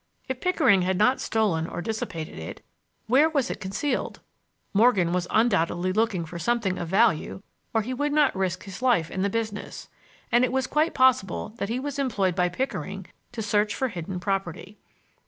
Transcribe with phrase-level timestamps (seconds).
[0.27, 2.65] If Pickering had not stolen or dissipated it,
[3.05, 4.19] where was it concealed?
[4.73, 9.11] Morgan was undoubtedly looking for something of value or he would not risk his life
[9.11, 9.89] in the business;
[10.31, 14.19] and it was quite possible that he was employed by Pickering to search for hidden
[14.19, 14.79] property.